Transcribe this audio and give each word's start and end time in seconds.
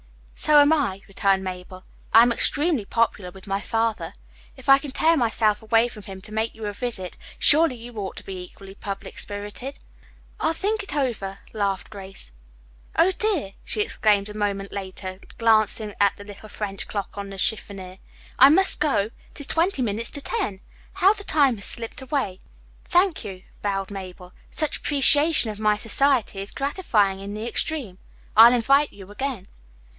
"So 0.33 0.59
am 0.59 0.73
I," 0.73 1.03
returned 1.07 1.43
Mabel. 1.43 1.83
"I 2.11 2.23
am 2.23 2.29
also 2.31 2.37
extremely 2.39 2.85
popular 2.85 3.29
with 3.29 3.45
my 3.45 3.61
father. 3.61 4.11
If 4.57 4.67
I 4.67 4.79
can 4.79 4.89
tear 4.89 5.15
myself 5.15 5.61
away 5.61 5.87
from 5.87 6.01
him 6.01 6.19
to 6.21 6.31
make 6.31 6.55
you 6.55 6.65
a 6.65 6.73
visit, 6.73 7.15
surely 7.37 7.75
you 7.75 7.95
ought 7.99 8.15
to 8.17 8.23
be 8.23 8.41
equally 8.43 8.73
public 8.73 9.19
spirited." 9.19 9.77
"I'll 10.39 10.53
think 10.55 10.81
it 10.81 10.95
over," 10.95 11.35
laughed 11.53 11.91
Grace. 11.91 12.31
"Oh, 12.95 13.11
dear!" 13.11 13.51
she 13.63 13.81
exclaimed 13.81 14.27
a 14.29 14.33
moment 14.33 14.71
later, 14.71 15.19
glancing 15.37 15.93
at 16.01 16.15
the 16.15 16.23
little 16.23 16.49
French 16.49 16.87
clock 16.87 17.15
on 17.19 17.29
the 17.29 17.37
chiffonier, 17.37 17.99
"I 18.39 18.49
must 18.49 18.79
go. 18.79 19.11
It 19.29 19.41
is 19.41 19.45
twenty 19.47 19.83
minutes 19.83 20.09
to 20.11 20.21
ten. 20.21 20.61
How 20.93 21.13
the 21.13 21.23
time 21.23 21.53
has 21.57 21.65
slipped 21.65 22.01
away." 22.01 22.39
"Thank 22.85 23.23
you," 23.23 23.43
bowed 23.61 23.91
Mabel. 23.91 24.33
"Such 24.49 24.77
appreciation 24.77 25.51
of 25.51 25.59
my 25.59 25.77
society 25.77 26.39
is 26.39 26.51
gratifying 26.51 27.19
in 27.19 27.35
the 27.35 27.47
extreme. 27.47 27.99
I'll 28.35 28.53
invite 28.55 28.91
you 28.91 29.11
again." 29.11 29.47